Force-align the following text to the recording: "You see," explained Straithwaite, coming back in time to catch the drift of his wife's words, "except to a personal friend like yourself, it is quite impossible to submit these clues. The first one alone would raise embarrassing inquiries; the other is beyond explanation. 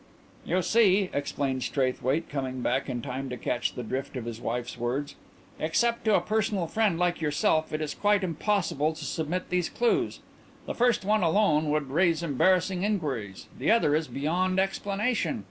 "You 0.47 0.63
see," 0.63 1.11
explained 1.13 1.61
Straithwaite, 1.61 2.27
coming 2.27 2.61
back 2.61 2.89
in 2.89 3.03
time 3.03 3.29
to 3.29 3.37
catch 3.37 3.75
the 3.75 3.83
drift 3.83 4.17
of 4.17 4.25
his 4.25 4.41
wife's 4.41 4.75
words, 4.75 5.13
"except 5.59 6.05
to 6.05 6.15
a 6.15 6.21
personal 6.21 6.65
friend 6.65 6.97
like 6.97 7.21
yourself, 7.21 7.71
it 7.71 7.81
is 7.81 7.93
quite 7.93 8.23
impossible 8.23 8.93
to 8.93 9.05
submit 9.05 9.51
these 9.51 9.69
clues. 9.69 10.19
The 10.65 10.73
first 10.73 11.05
one 11.05 11.21
alone 11.21 11.69
would 11.69 11.91
raise 11.91 12.23
embarrassing 12.23 12.81
inquiries; 12.81 13.45
the 13.55 13.69
other 13.69 13.93
is 13.95 14.07
beyond 14.07 14.59
explanation. 14.59 15.39